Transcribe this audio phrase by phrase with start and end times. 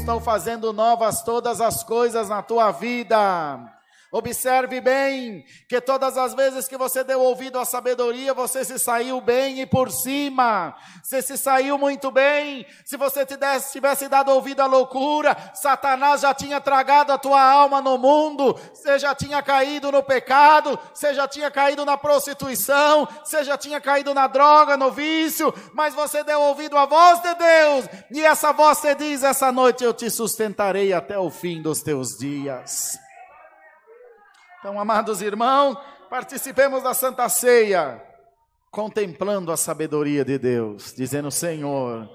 [0.00, 3.79] estou fazendo novas todas as coisas na tua vida.
[4.12, 9.20] Observe bem que todas as vezes que você deu ouvido à sabedoria, você se saiu
[9.20, 10.74] bem e por cima.
[11.00, 12.66] Você se saiu muito bem.
[12.84, 17.96] Se você tivesse, dado ouvido à loucura, Satanás já tinha tragado a tua alma no
[17.96, 18.58] mundo.
[18.74, 20.76] Você já tinha caído no pecado.
[20.92, 23.06] Você já tinha caído na prostituição.
[23.24, 25.54] Você já tinha caído na droga, no vício.
[25.72, 27.84] Mas você deu ouvido à voz de Deus.
[28.10, 32.18] E essa voz te diz: essa noite eu te sustentarei até o fim dos teus
[32.18, 32.98] dias.
[34.60, 35.78] Então, amados irmãos,
[36.10, 37.98] participemos da Santa Ceia,
[38.70, 42.06] contemplando a sabedoria de Deus, dizendo: Senhor,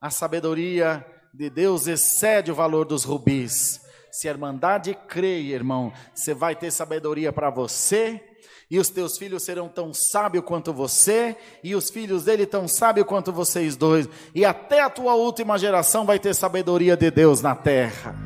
[0.00, 3.80] a sabedoria de Deus excede o valor dos rubis.
[4.10, 8.20] Se a Irmandade crê, irmão, você vai ter sabedoria para você,
[8.68, 13.06] e os teus filhos serão tão sábios quanto você, e os filhos dele tão sábios
[13.06, 17.54] quanto vocês dois, e até a tua última geração vai ter sabedoria de Deus na
[17.54, 18.21] terra.